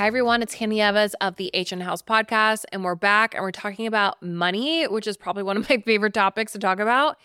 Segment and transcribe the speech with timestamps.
[0.00, 0.40] Hi, everyone.
[0.40, 4.22] It's Hannah Nieves of the HN Haus podcast, and we're back and we're talking about
[4.22, 7.18] money, which is probably one of my favorite topics to talk about.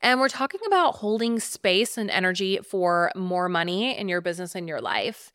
[0.00, 4.68] And we're talking about holding space and energy for more money in your business and
[4.68, 5.32] your life.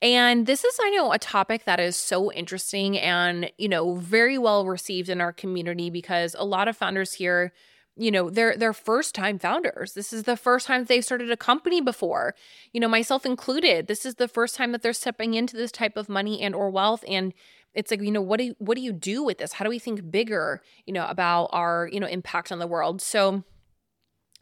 [0.00, 4.38] And this is, I know, a topic that is so interesting and, you know, very
[4.38, 7.52] well received in our community because a lot of founders here
[7.96, 9.94] you know they're they're first time founders.
[9.94, 12.34] This is the first time they've started a company before
[12.72, 13.86] you know myself included.
[13.86, 16.70] This is the first time that they're stepping into this type of money and or
[16.70, 17.04] wealth.
[17.08, 17.32] And
[17.74, 19.54] it's like you know what do you, what do you do with this?
[19.54, 23.00] How do we think bigger you know about our you know impact on the world?
[23.00, 23.44] So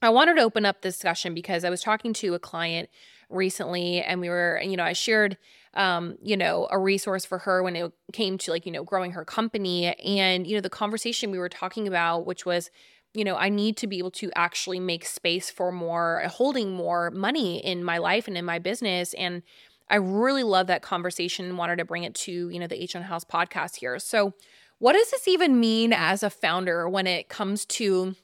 [0.02, 2.90] i wanted to open up this discussion because i was talking to a client
[3.30, 5.38] recently and we were you know i shared
[5.74, 9.12] um, you know, a resource for her when it came to like, you know, growing
[9.12, 9.86] her company.
[9.86, 12.70] And, you know, the conversation we were talking about, which was
[13.14, 17.10] you know, I need to be able to actually make space for more, holding more
[17.12, 19.14] money in my life and in my business.
[19.14, 19.42] And
[19.88, 23.02] I really love that conversation and wanted to bring it to, you know, the HN
[23.02, 23.98] Haus podcast here.
[24.00, 24.34] So,
[24.78, 28.16] what does this even mean as a founder when it comes to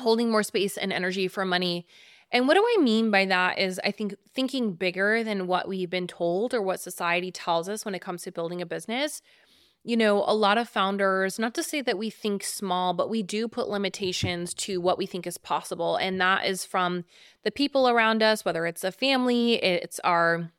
[0.00, 1.84] holding more space and energy for money?
[2.30, 5.90] And what do I mean by that is I think thinking bigger than what we've
[5.90, 9.20] been told or what society tells us when it comes to building a business
[9.88, 13.22] you know, a lot of founders, not to say that we think small, but we
[13.22, 15.96] do put limitations to what we think is possible.
[15.96, 17.06] And that is from
[17.42, 20.52] the people around us, whether it's a family, it's our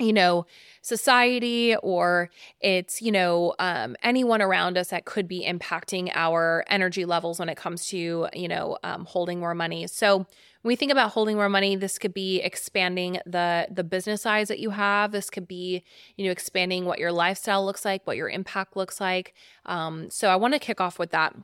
[0.00, 0.44] you know
[0.80, 7.04] society or it's you know um, anyone around us that could be impacting our energy
[7.04, 10.26] levels when it comes to you know um, holding more money so
[10.62, 14.48] when we think about holding more money, this could be expanding the the business size
[14.48, 15.12] that you have.
[15.12, 15.82] This could be,
[16.16, 19.34] you know, expanding what your lifestyle looks like, what your impact looks like.
[19.66, 21.34] Um, so I want to kick off with that.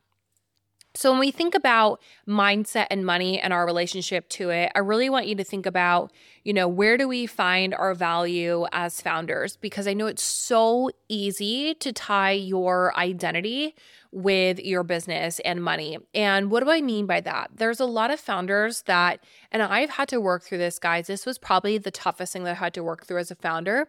[0.98, 5.08] So, when we think about mindset and money and our relationship to it, I really
[5.08, 6.10] want you to think about,
[6.42, 9.56] you know, where do we find our value as founders?
[9.56, 13.76] Because I know it's so easy to tie your identity
[14.10, 15.98] with your business and money.
[16.14, 17.52] And what do I mean by that?
[17.54, 19.22] There's a lot of founders that,
[19.52, 21.06] and I've had to work through this, guys.
[21.06, 23.86] This was probably the toughest thing that I had to work through as a founder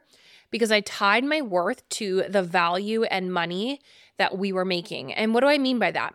[0.51, 3.81] because I tied my worth to the value and money
[4.17, 5.11] that we were making.
[5.11, 6.13] And what do I mean by that?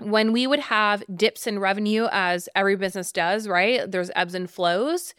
[0.00, 3.90] When we would have dips in revenue, as every business does, right?
[3.90, 5.14] There's ebbs and flows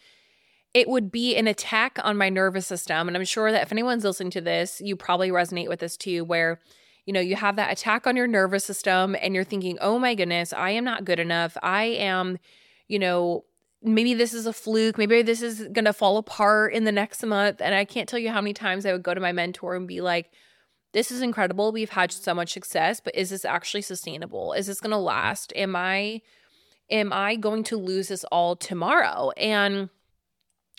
[0.74, 3.06] it would be an attack on my nervous system.
[3.06, 6.24] And I'm sure that if anyone's listening to this, you probably resonate with this too,
[6.24, 6.60] where
[7.04, 10.14] you know, you have that attack on your nervous system and you're thinking, oh my
[10.14, 11.56] goodness, I am not good enough.
[11.62, 12.38] I am,
[12.86, 13.44] you know,
[13.82, 14.98] maybe this is a fluke.
[14.98, 17.60] Maybe this is going to fall apart in the next month.
[17.60, 19.88] And I can't tell you how many times I would go to my mentor and
[19.88, 20.30] be like,
[20.92, 21.72] this is incredible.
[21.72, 24.52] We've had so much success, but is this actually sustainable?
[24.52, 25.52] Is this going to last?
[25.56, 26.22] Am I
[26.90, 29.30] am I going to lose this all tomorrow?
[29.36, 29.88] And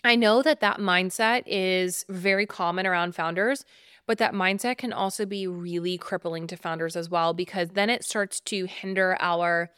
[0.04, 3.64] I know that that mindset is very common around founders
[4.06, 8.04] but that mindset can also be really crippling to founders as well, because then it
[8.04, 9.70] starts to hinder our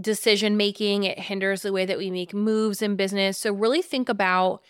[0.00, 1.04] decision making.
[1.04, 3.36] It hinders the way that we make moves in business.
[3.36, 4.62] So, really think about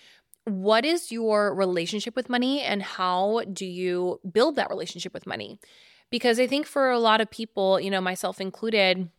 [0.48, 5.58] what is your relationship with money and how do you build that relationship with money?
[6.10, 9.10] Because I think for a lot of people, you know, myself included,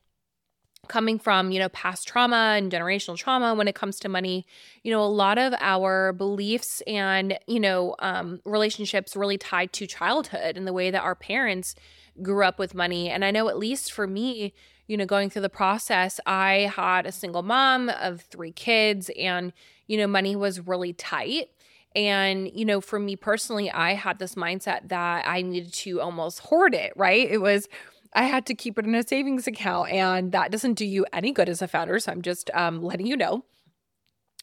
[0.87, 4.45] coming from you know past trauma and generational trauma when it comes to money
[4.81, 9.85] you know a lot of our beliefs and you know um, relationships really tied to
[9.85, 11.75] childhood and the way that our parents
[12.21, 14.53] grew up with money and i know at least for me
[14.87, 19.53] you know going through the process i had a single mom of three kids and
[19.89, 21.49] you know money was really tight
[21.95, 26.39] and, you know, for me personally, I had this mindset that I needed to almost
[26.39, 27.27] hoard it, right?
[27.29, 27.67] It was
[28.13, 31.31] I had to keep it in a savings account, and that doesn't do you any
[31.31, 31.99] good as a founder.
[31.99, 33.45] So I'm just um, letting you know.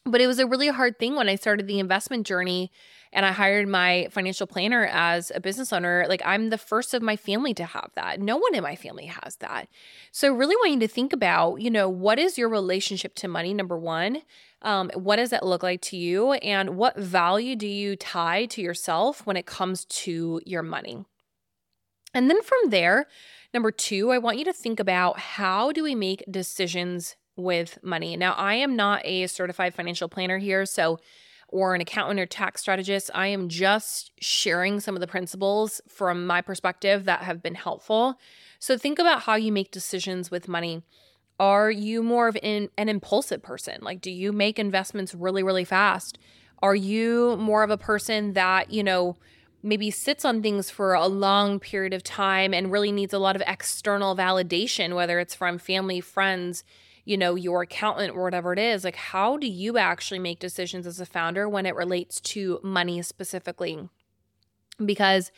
[0.05, 2.71] But it was a really hard thing when I started the investment journey
[3.11, 6.05] and I hired my financial planner as a business owner.
[6.07, 8.21] Like, I'm the first of my family to have that.
[8.21, 9.67] No one in my family has that.
[10.11, 13.53] So, really want you to think about, you know, what is your relationship to money,
[13.53, 14.21] number one?
[14.61, 16.33] Um, what does that look like to you?
[16.33, 21.05] And what value do you tie to yourself when it comes to your money?
[22.13, 23.07] And then from there,
[23.53, 28.17] Number two, I want you to think about how do we make decisions with money.
[28.17, 30.99] Now, I am not a certified financial planner here, so
[31.49, 33.09] or an accountant or tax strategist.
[33.15, 38.19] I am just sharing some of the principles from my perspective that have been helpful.
[38.59, 40.83] So think about how you make decisions with money.
[41.39, 43.79] Are you more of an, an impulsive person?
[43.81, 46.17] Like, do you make investments really, really fast?
[46.63, 49.15] Are you more of a person that, you know,
[49.61, 53.35] maybe sits on things for a long period of time and really needs a lot
[53.35, 56.63] of external validation, whether it's from family, friends,
[57.05, 58.83] you know, your accountant or whatever it is.
[58.83, 63.01] Like, how do you actually make decisions as a founder when it relates to money
[63.01, 63.87] specifically?
[64.83, 65.31] because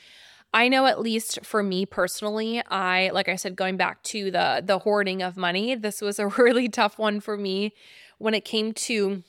[0.53, 4.61] I know at least for me personally, I like I said going back to the
[4.65, 7.73] the hoarding of money, this was a really tough one for me
[8.17, 9.23] when it came to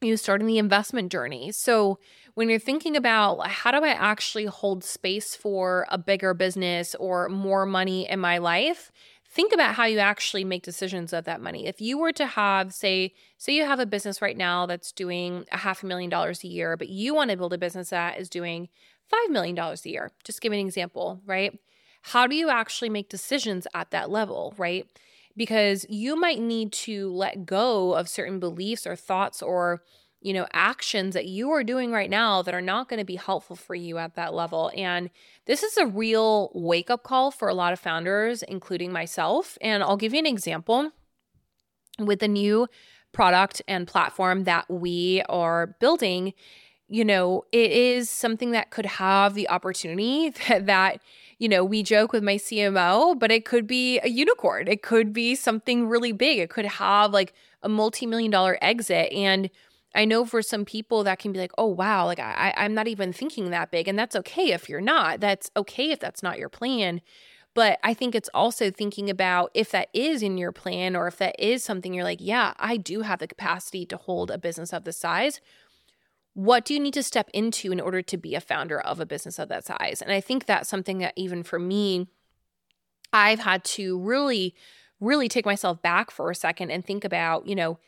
[0.00, 1.52] you know, starting the investment journey.
[1.52, 1.98] So
[2.34, 7.28] when you're thinking about how do I actually hold space for a bigger business or
[7.28, 8.90] more money in my life,
[9.30, 11.66] think about how you actually make decisions of that money.
[11.66, 15.44] If you were to have, say, say you have a business right now that's doing
[15.52, 18.18] a half a million dollars a year, but you want to build a business that
[18.18, 18.68] is doing
[19.12, 20.10] $5 million a year.
[20.24, 21.56] Just give an example, right?
[22.02, 24.86] How do you actually make decisions at that level, right?
[25.36, 29.82] Because you might need to let go of certain beliefs or thoughts or
[30.20, 33.16] you know actions that you are doing right now that are not going to be
[33.16, 35.10] helpful for you at that level and
[35.46, 39.82] this is a real wake up call for a lot of founders including myself and
[39.82, 40.90] I'll give you an example
[41.98, 42.68] with the new
[43.12, 46.34] product and platform that we are building
[46.90, 51.00] you know, it is something that could have the opportunity that, that,
[51.38, 54.66] you know, we joke with my CMO, but it could be a unicorn.
[54.66, 56.40] It could be something really big.
[56.40, 57.32] It could have like
[57.62, 59.12] a multi million dollar exit.
[59.12, 59.50] And
[59.94, 62.88] I know for some people that can be like, oh, wow, like I, I'm not
[62.88, 63.88] even thinking that big.
[63.88, 65.20] And that's okay if you're not.
[65.20, 67.00] That's okay if that's not your plan.
[67.54, 71.16] But I think it's also thinking about if that is in your plan or if
[71.18, 74.72] that is something you're like, yeah, I do have the capacity to hold a business
[74.72, 75.40] of this size
[76.34, 79.06] what do you need to step into in order to be a founder of a
[79.06, 80.00] business of that size?
[80.00, 82.08] And I think that's something that even for me,
[83.12, 84.54] I've had to really,
[85.00, 87.78] really take myself back for a second and think about, you know,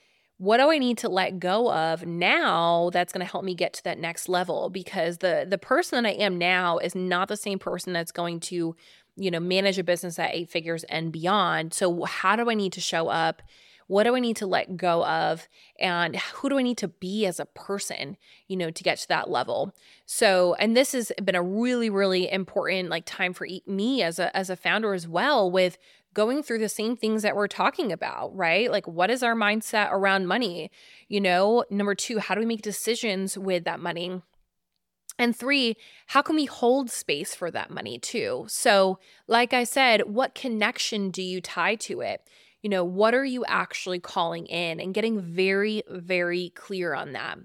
[0.42, 3.74] what do I need to let go of now that's going to help me get
[3.74, 4.70] to that next level?
[4.70, 8.40] Because the the person that I am now is not the same person that's going
[8.40, 8.74] to,
[9.14, 11.72] you know, manage a business at eight figures and beyond.
[11.72, 13.40] So how do I need to show up
[13.86, 15.48] what do I need to let go of?
[15.78, 18.16] And who do I need to be as a person,
[18.48, 19.74] you know, to get to that level?
[20.06, 24.34] So, and this has been a really, really important like time for me as a
[24.36, 25.78] as a founder as well with
[26.14, 28.70] going through the same things that we're talking about, right?
[28.70, 30.70] Like, what is our mindset around money?
[31.08, 34.22] You know, number two, how do we make decisions with that money?
[35.18, 35.76] And three,
[36.08, 38.46] how can we hold space for that money too?
[38.48, 42.22] So, like I said, what connection do you tie to it?
[42.62, 47.38] you know, what are you actually calling in and getting very, very clear on that.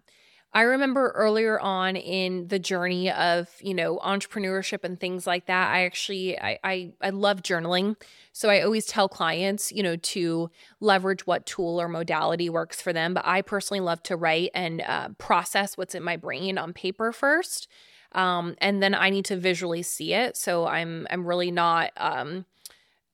[0.53, 5.69] I remember earlier on in the journey of, you know, entrepreneurship and things like that,
[5.71, 7.95] I actually I I, I love journaling.
[8.31, 10.49] So I always tell clients, you know, to
[10.79, 13.13] leverage what tool or modality works for them.
[13.13, 17.11] But I personally love to write and uh, process what's in my brain on paper
[17.11, 17.67] first.
[18.13, 20.38] Um, and then I need to visually see it.
[20.38, 22.45] So I'm I'm really not um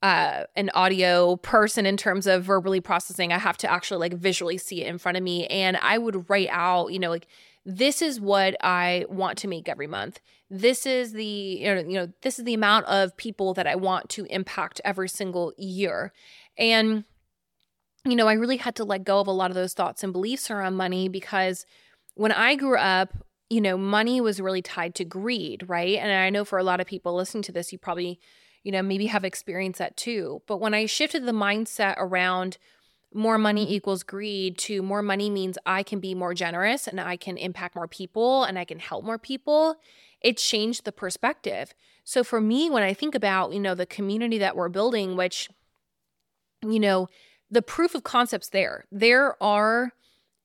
[0.04, 3.32] uh, an audio person in terms of verbally processing.
[3.32, 5.46] I have to actually like visually see it in front of me.
[5.46, 7.26] And I would write out, you know, like,
[7.64, 10.20] this is what I want to make every month.
[10.50, 13.76] This is the, you know, you know, this is the amount of people that I
[13.76, 16.12] want to impact every single year.
[16.58, 17.04] And,
[18.04, 20.12] you know, I really had to let go of a lot of those thoughts and
[20.12, 21.64] beliefs around money because
[22.12, 23.14] when I grew up,
[23.48, 25.96] you know, money was really tied to greed, right?
[25.96, 28.20] And I know for a lot of people listening to this, you probably
[28.64, 30.42] you know, maybe have experienced that too.
[30.46, 32.58] But when I shifted the mindset around
[33.12, 33.74] more money mm-hmm.
[33.74, 37.76] equals greed to more money means I can be more generous and I can impact
[37.76, 39.76] more people and I can help more people,
[40.20, 41.74] it changed the perspective.
[42.02, 45.48] So for me, when I think about, you know, the community that we're building, which,
[46.62, 47.08] you know,
[47.50, 49.92] the proof of concepts there, there are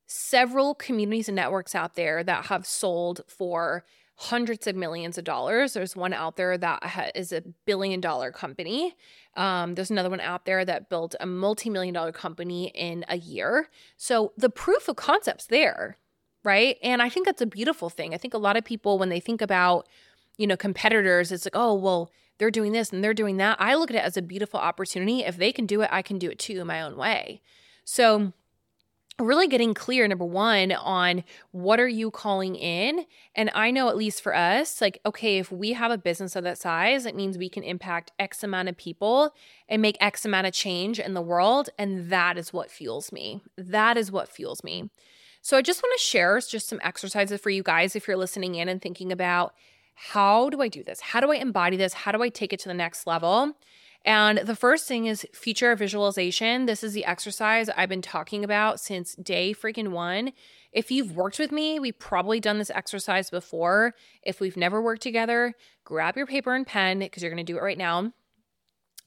[0.06, 3.84] several communities and networks out there that have sold for
[4.20, 5.72] hundreds of millions of dollars.
[5.72, 8.94] There's one out there that ha- is a billion dollar company.
[9.34, 13.16] Um, there's another one out there that built a multi million dollar company in a
[13.16, 13.70] year.
[13.96, 15.96] So the proof of concept's there,
[16.44, 16.76] right?
[16.82, 18.12] And I think that's a beautiful thing.
[18.12, 19.88] I think a lot of people, when they think about,
[20.36, 23.56] you know, competitors, it's like, oh, well, they're doing this and they're doing that.
[23.58, 25.20] I look at it as a beautiful opportunity.
[25.20, 27.40] If they can do it, I can do it too in my own way.
[27.86, 28.34] So,
[29.20, 33.04] really getting clear number one on what are you calling in?
[33.34, 36.44] And i know at least for us like okay if we have a business of
[36.44, 39.34] that size it means we can impact x amount of people
[39.68, 43.42] and make x amount of change in the world and that is what fuels me.
[43.56, 44.90] That is what fuels me.
[45.42, 48.54] So i just want to share just some exercises for you guys if you're listening
[48.54, 49.54] in and thinking about
[49.94, 51.00] how do i do this?
[51.00, 51.92] How do i embody this?
[51.92, 53.54] How do i take it to the next level
[54.04, 56.66] and the first thing is future visualization.
[56.66, 60.32] This is the exercise I've been talking about since day freaking one.
[60.72, 63.94] If you've worked with me, we've probably done this exercise before.
[64.22, 65.54] If we've never worked together,
[65.84, 68.12] grab your paper and pen because you're going to do it right now.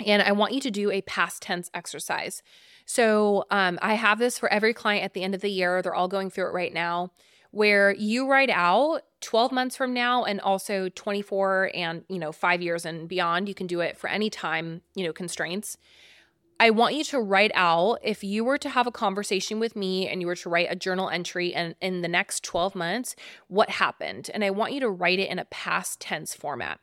[0.05, 2.43] And I want you to do a past tense exercise.
[2.85, 5.81] So um, I have this for every client at the end of the year.
[5.81, 7.11] They're all going through it right now
[7.53, 12.63] where you write out 12 months from now and also 24 and, you know, 5
[12.63, 13.47] years and beyond.
[13.47, 15.77] You can do it for any time, you know, constraints.
[16.59, 20.07] I want you to write out if you were to have a conversation with me
[20.07, 23.15] and you were to write a journal entry and in the next 12 months,
[23.49, 24.31] what happened?
[24.33, 26.79] And I want you to write it in a past tense format.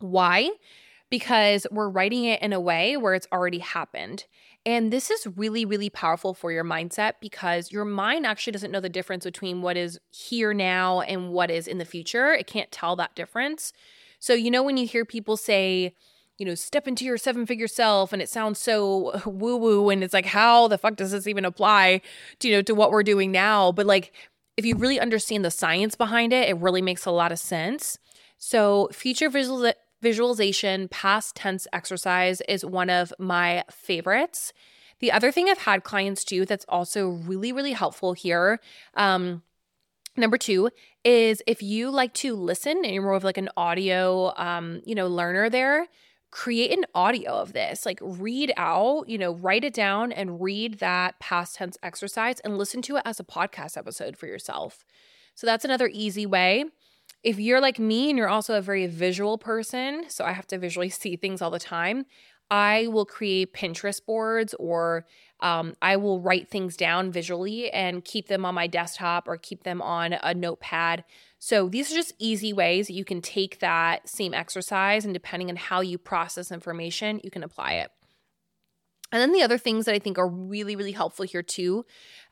[0.00, 0.50] Why?
[1.08, 4.26] Because we're writing it in a way where it's already happened.
[4.64, 8.80] And this is really, really powerful for your mindset because your mind actually doesn't know
[8.80, 12.32] the difference between what is here now and what is in the future.
[12.32, 13.72] It can't tell that difference.
[14.20, 15.94] So, you know, when you hear people say,
[16.38, 20.04] you know, step into your seven figure self and it sounds so woo woo and
[20.04, 22.00] it's like, how the fuck does this even apply
[22.38, 23.72] to, you know, to what we're doing now?
[23.72, 24.12] But like,
[24.56, 27.98] if you really understand the science behind it, it really makes a lot of sense.
[28.38, 34.52] So, future visual visualization past tense exercise is one of my favorites.
[34.98, 38.60] The other thing I've had clients do that's also really, really helpful here.
[38.94, 39.42] Um,
[40.16, 40.70] number two
[41.04, 44.94] is if you like to listen and you're more of like an audio, um, you
[44.94, 45.86] know, learner there,
[46.30, 47.86] create an audio of this.
[47.86, 52.58] Like read out, you know, write it down and read that past tense exercise and
[52.58, 54.84] listen to it as a podcast episode for yourself.
[55.34, 56.64] So that's another easy way.
[57.22, 60.58] If you're like me and you're also a very visual person, so I have to
[60.58, 62.06] visually see things all the time,
[62.50, 65.06] I will create Pinterest boards or
[65.40, 69.62] um, I will write things down visually and keep them on my desktop or keep
[69.62, 71.04] them on a notepad.
[71.38, 75.48] So these are just easy ways that you can take that same exercise and depending
[75.48, 77.90] on how you process information, you can apply it.
[79.10, 81.84] And then the other things that I think are really, really helpful here too,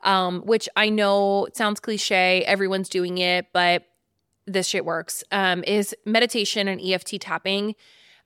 [0.03, 3.85] um, which I know sounds cliche, everyone's doing it, but
[4.47, 7.75] this shit works um, is meditation and EFT tapping.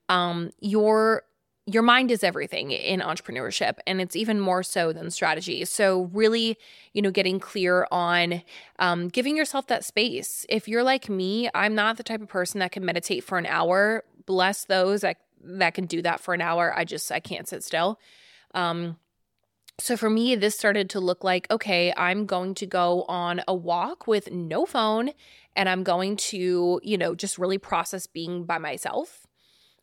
[0.09, 1.23] Um, your
[1.67, 5.65] your mind is everything in entrepreneurship and it's even more so than strategy.
[5.65, 6.59] So really
[6.93, 8.43] you know getting clear on
[8.79, 10.45] um, giving yourself that space.
[10.49, 13.47] If you're like me i'm not the type of person that can meditate for an
[13.47, 14.05] hour.
[14.27, 16.73] Bless those that, that can do that for an hour.
[16.77, 17.99] I just i can't sit still.
[18.55, 18.97] Um,
[19.79, 23.55] so for me, this started to look like okay, I'm going to go on a
[23.55, 25.11] walk with no phone
[25.57, 29.27] and I'm going to, you know, just really process being by myself.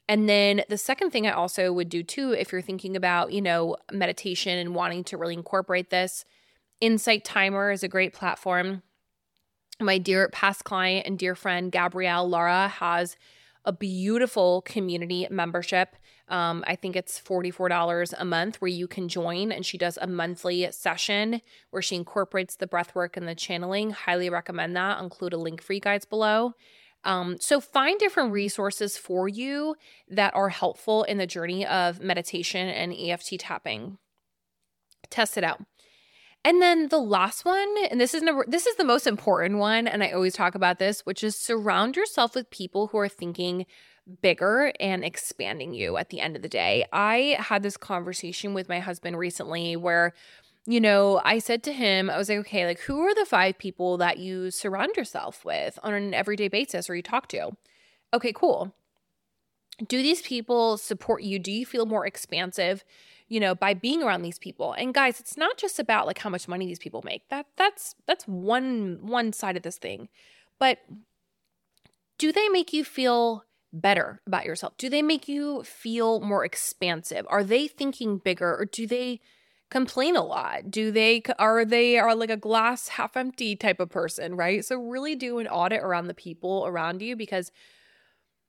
[0.08, 3.42] And then the second thing I also would do too, if you're thinking about, you
[3.42, 6.26] know, meditation and wanting to really incorporate this,
[6.82, 8.82] Insight Timer is a great platform.
[9.80, 13.16] My dear past client and dear friend, Gabrielle Lara, has
[13.64, 15.96] a beautiful community membership.
[16.32, 20.08] Um, I think it's $44 a month where you can join, and she does a
[20.08, 23.92] monthly session where she incorporates the breath work and the channeling.
[23.92, 24.98] Highly recommend that.
[24.98, 26.54] I'll include a link for you guys below.
[27.04, 29.76] Um, so find different resources for you
[30.10, 33.98] that are helpful in the journey of meditation and EFT tapping.
[35.10, 35.62] Test it out.
[36.44, 39.88] And then the last one, and this is number this is the most important one,
[39.88, 43.66] and I always talk about this, which is surround yourself with people who are thinking
[44.22, 46.86] bigger and expanding you at the end of the day.
[46.92, 50.14] I had this conversation with my husband recently where
[50.68, 53.58] you know, I said to him, I was like, okay, like who are the five
[53.58, 57.58] people that you surround yourself with on an everyday basis or you talk to?
[58.14, 58.72] Okay, cool.
[59.88, 61.40] Do these people support you?
[61.40, 62.84] Do you feel more expansive?
[63.32, 66.30] you know by being around these people and guys it's not just about like how
[66.30, 70.10] much money these people make that that's that's one one side of this thing
[70.60, 70.80] but
[72.18, 74.78] do they make you feel better about yourself?
[74.78, 77.26] Do they make you feel more expansive?
[77.30, 79.20] Are they thinking bigger or do they
[79.70, 80.70] complain a lot?
[80.70, 84.64] Do they are they are like a glass half empty type of person right?
[84.66, 87.52] So really do an audit around the people around you because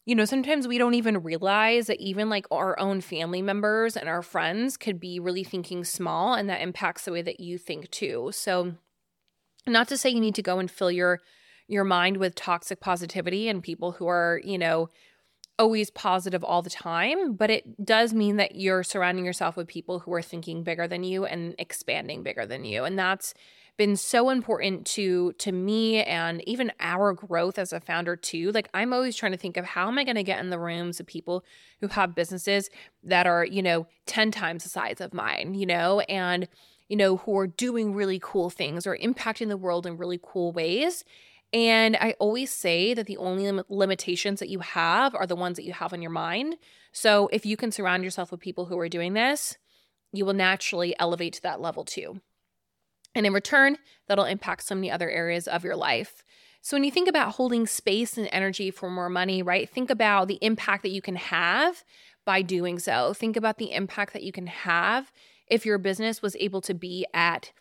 [0.04, 4.08] you know, sometimes we don't even realize that even like our own family members and
[4.08, 7.88] our friends could be really thinking small, and that impacts the way that you think
[7.90, 8.30] too.
[8.32, 8.74] So,
[9.66, 11.20] not to say you need to go and fill your
[11.68, 14.88] your mind with toxic positivity and people who are, you know,
[15.58, 20.00] always positive all the time, but it does mean that you're surrounding yourself with people
[20.00, 22.84] who are thinking bigger than you and expanding bigger than you.
[22.84, 23.34] And that's
[23.78, 28.68] been so important to to me and even our growth as a founder too like
[28.74, 31.00] i'm always trying to think of how am i going to get in the rooms
[31.00, 31.42] of people
[31.80, 32.68] who have businesses
[33.02, 36.48] that are you know 10 times the size of mine you know and
[36.88, 40.52] you know who are doing really cool things or impacting the world in really cool
[40.52, 41.02] ways
[41.52, 45.56] and I always say that the only lim- limitations that you have are the ones
[45.56, 46.56] that you have in your mind.
[46.92, 49.58] So if you can surround yourself with people who are doing this,
[50.12, 52.20] you will naturally elevate to that level too.
[53.14, 53.76] And in return,
[54.08, 56.24] that'll impact so many other areas of your life.
[56.62, 59.68] So when you think about holding space and energy for more money, right?
[59.68, 61.84] Think about the impact that you can have
[62.24, 63.12] by doing so.
[63.12, 65.12] Think about the impact that you can have
[65.48, 67.52] if your business was able to be at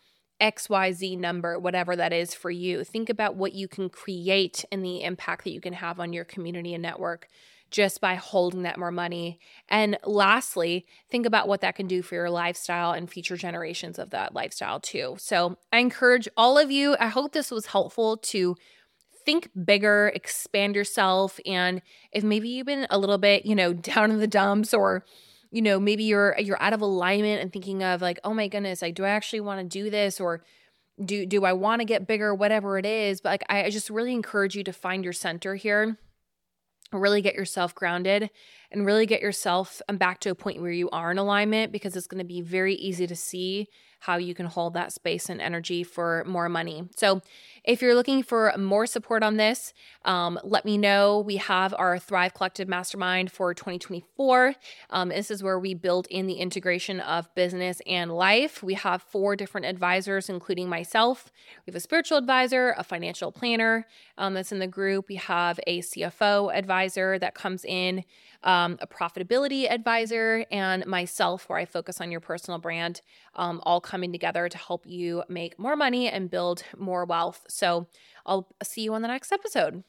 [0.42, 2.82] XYZ number, whatever that is for you.
[2.82, 6.24] Think about what you can create and the impact that you can have on your
[6.24, 7.28] community and network
[7.70, 9.40] just by holding that more money.
[9.68, 14.10] And lastly, think about what that can do for your lifestyle and future generations of
[14.10, 15.16] that lifestyle too.
[15.18, 18.56] So I encourage all of you, I hope this was helpful to
[19.24, 21.40] think bigger, expand yourself.
[21.46, 21.80] And
[22.12, 25.04] if maybe you've been a little bit, you know, down in the dumps or
[25.52, 28.82] you know maybe you're you're out of alignment and thinking of like oh my goodness
[28.82, 30.42] like do i actually want to do this or
[31.04, 32.34] do do i want to get bigger?
[32.34, 35.54] whatever it is but like I, I just really encourage you to find your center
[35.54, 35.98] here.
[36.92, 38.28] Really get yourself grounded
[38.72, 41.96] and really get yourself um, back to a point where you are in alignment because
[41.96, 43.68] it's going to be very easy to see
[44.02, 46.88] how you can hold that space and energy for more money.
[46.96, 47.22] So,
[47.62, 49.72] if you're looking for more support on this,
[50.04, 51.20] um, let me know.
[51.20, 54.56] We have our Thrive Collective Mastermind for 2024.
[54.90, 58.64] Um, this is where we build in the integration of business and life.
[58.64, 61.30] We have four different advisors, including myself.
[61.64, 63.86] We have a spiritual advisor, a financial planner
[64.18, 65.08] um, that's in the group.
[65.08, 68.02] We have a CFO advisor that comes in
[68.62, 73.00] um, a profitability advisor, and myself, where I focus on your personal brand,
[73.34, 77.44] um, all coming together to help you make more money and build more wealth.
[77.48, 77.86] So
[78.24, 79.82] I'll see you on the next episode.